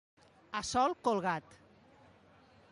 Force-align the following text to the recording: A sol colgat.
A 0.59 0.61
sol 0.69 0.95
colgat. 1.09 1.55